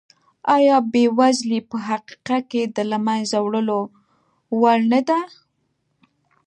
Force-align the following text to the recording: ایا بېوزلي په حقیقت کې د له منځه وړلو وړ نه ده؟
ایا 0.55 0.75
بېوزلي 0.91 1.59
په 1.69 1.75
حقیقت 1.87 2.41
کې 2.51 2.61
د 2.75 2.77
له 2.91 2.97
منځه 3.05 3.37
وړلو 3.41 3.79
وړ 4.59 4.79
نه 4.91 5.01
ده؟ 5.07 5.19